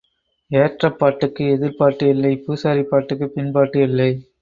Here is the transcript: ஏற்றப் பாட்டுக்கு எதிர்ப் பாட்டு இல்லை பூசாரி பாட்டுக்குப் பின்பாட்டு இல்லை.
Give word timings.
ஏற்றப் 0.51 0.97
பாட்டுக்கு 0.97 1.45
எதிர்ப் 1.47 1.77
பாட்டு 1.77 2.07
இல்லை 2.07 2.33
பூசாரி 2.37 2.83
பாட்டுக்குப் 2.83 3.33
பின்பாட்டு 3.35 3.81
இல்லை. 3.81 4.11